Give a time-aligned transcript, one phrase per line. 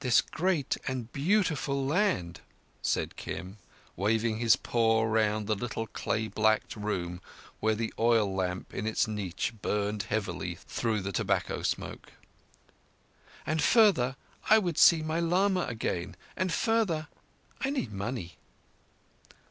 [0.00, 2.40] "This great and beautiful land,"
[2.80, 3.58] said Kim,
[3.94, 7.20] waving his paw round the little clay walled room
[7.60, 12.14] where the oil lamp in its niche burned heavily through the tobacco smoke.
[13.44, 14.16] "And, further,
[14.48, 16.16] I would see my lama again.
[16.38, 17.08] And, further,
[17.60, 18.38] I need money."